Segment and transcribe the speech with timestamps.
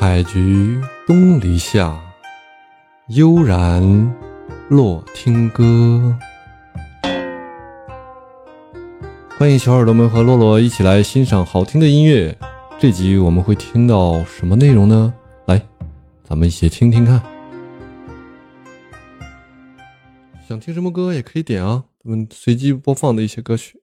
[0.00, 2.00] 采菊东篱下，
[3.08, 3.82] 悠然
[4.68, 6.16] 落听歌。
[9.36, 12.38] 欢迎小耳朵们和洛洛一起来欣赏好听的音乐。
[12.78, 15.12] 这集我们会听到什么内容呢？
[15.46, 15.60] 来，
[16.22, 17.20] 咱们一起听听看。
[20.48, 23.82] 想听什么歌也可以点啊，咱们随机播放的一些歌曲。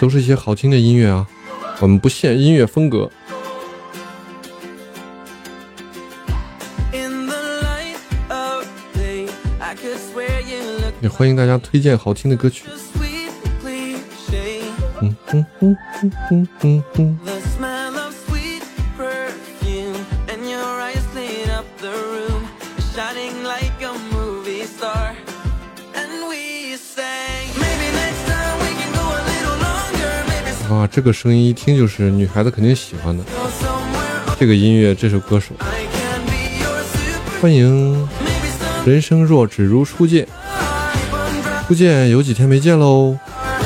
[0.00, 1.26] 都是一些好听的音乐啊，
[1.78, 3.10] 我们不限音乐风格。
[11.02, 12.64] 也欢迎大家推荐好听的歌曲。
[15.02, 17.18] 嗯嗯嗯嗯嗯嗯嗯。
[30.80, 33.22] 啊，这个声音一听就是女孩子肯定喜欢的。
[34.38, 35.48] 这个音乐，这首歌手，
[37.38, 38.08] 欢迎。
[38.86, 40.26] 人生若只如初见，
[41.68, 43.14] 初见有几天没见喽？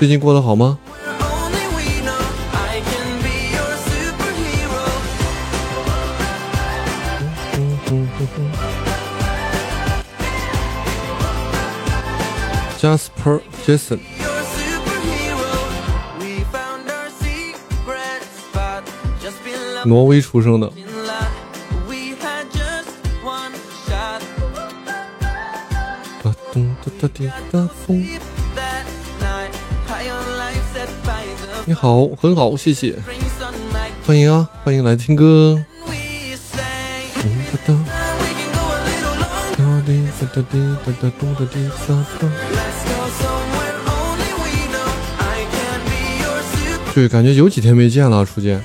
[0.00, 0.78] 最近过得好吗
[12.80, 14.15] ？Jasper Jason。
[19.86, 20.70] 挪威出生的，
[31.64, 32.96] 你好，很好，谢谢，
[34.04, 35.62] 欢迎啊，欢迎来听歌。
[46.94, 48.62] 对，感觉有几天没见了，初见。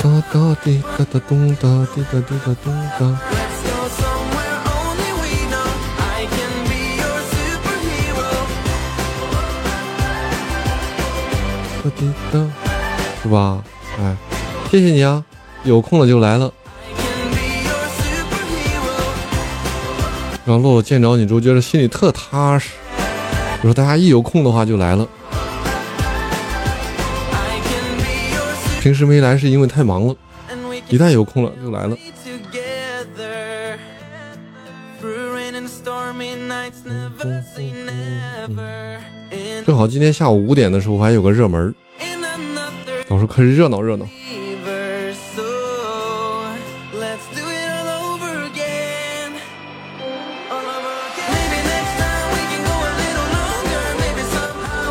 [0.00, 3.20] 哒哒滴哒哒咚哒滴哒滴哒咚哒。
[11.82, 12.46] 哒滴哒，
[13.22, 13.62] 是吧？
[13.98, 14.16] 哎，
[14.70, 15.24] 谢谢你啊，
[15.64, 16.52] 有空了就来了。
[20.44, 22.70] 让洛洛见着你之后，觉得心里特踏实。
[23.60, 25.06] 我说大家一有空的话就来了。
[28.88, 30.16] 平时没来是因为太忙了，
[30.88, 31.94] 一旦有空了就来了。
[39.66, 41.74] 正好今天下午五点的时候还有个热门，
[43.06, 44.06] 到时候可以热闹热闹。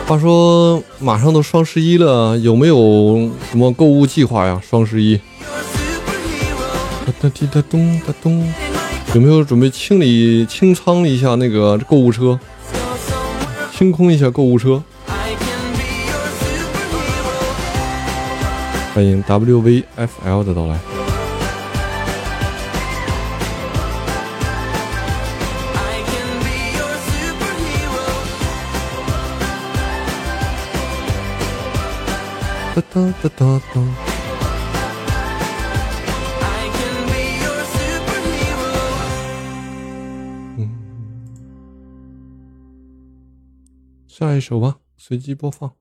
[0.08, 4.62] 话说马上都双十一了，有没有什么购物计划呀？
[4.66, 5.20] 双十一，
[7.20, 8.50] 哒滴哒咚哒咚，
[9.14, 12.40] 有没有准备清理清仓一下那个购物车，
[13.78, 14.82] 清空一下购物车？
[18.94, 20.97] 欢迎 WVFL 的到来。
[32.78, 33.82] 哒哒哒哒哒。
[40.58, 40.70] 嗯，
[44.08, 45.72] 下一首吧，随机播放。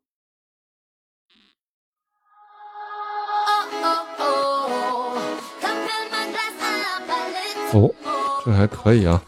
[7.75, 7.93] 哦，
[8.43, 9.23] 这还可以啊。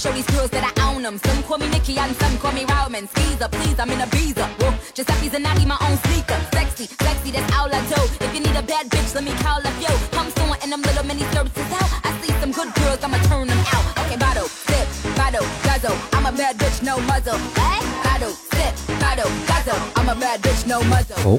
[0.00, 1.18] show these girls that I own them.
[1.18, 3.06] Some call me Nikki and some call me Roman.
[3.08, 4.48] Skeezer, please, I'm in a beezer.
[4.58, 6.40] Whoa, Giuseppe's and I my own sneaker.
[6.56, 8.00] Sexy, sexy, that's all I do.
[8.24, 9.92] If you need a bad bitch, let me call up yo.
[10.18, 11.90] I'm someone in them little mini services out.
[12.02, 13.84] I see some good girls, I'ma turn them out.
[14.00, 14.86] Okay, bottle, sip,
[15.16, 15.96] bottle, guzzle.
[16.16, 17.36] I'm a bad bitch, no muzzle.
[17.60, 19.80] Hey, bottle, sip, bottle, guzzle.
[19.96, 21.20] I'm a bad bitch, no muzzle.
[21.28, 21.38] 哦，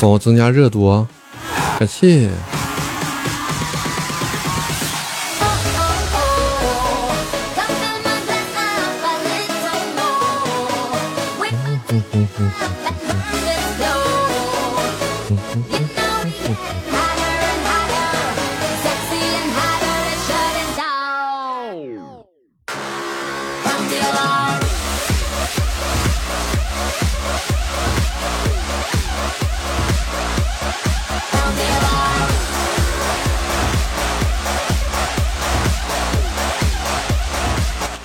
[0.00, 1.06] 帮我增加热度啊，
[1.78, 2.30] 感谢。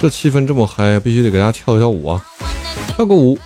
[0.00, 2.24] 这气氛这么嗨，必须得给大家跳一跳舞啊！
[2.94, 3.36] 跳个舞。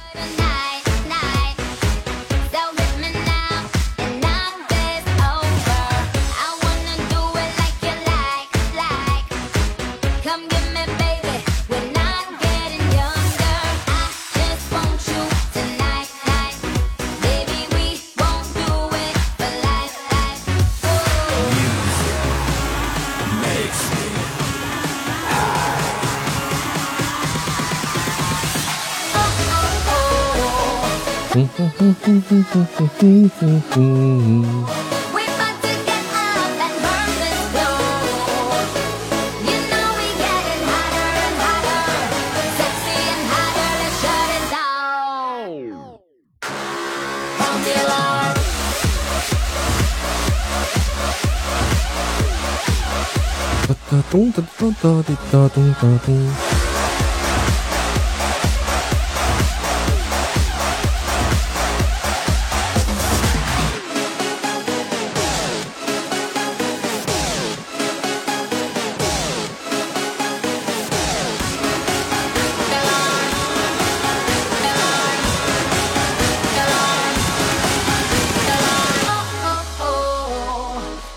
[54.13, 56.62] 咚哒哒哒滴哒咚哒咚。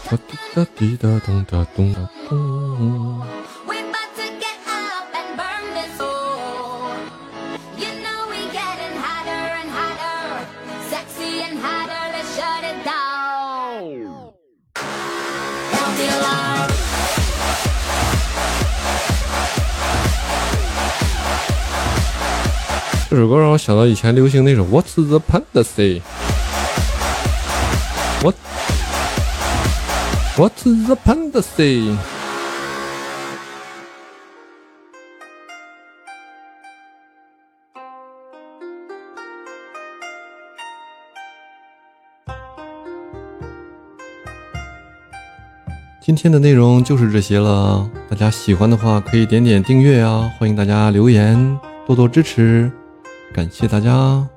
[0.07, 0.15] 哒
[0.75, 3.21] 滴哒咚哒咚哒咚。
[23.09, 25.99] 这首歌让我想到以前流行那首《What's the Panda Say》。
[30.37, 31.95] What's the panda say？
[46.01, 50.29] 今天的内容就是这些了，大家喜欢的话可以点点订阅啊！
[50.37, 52.69] 欢迎大家留言，多多支持，
[53.33, 54.27] 感谢大家。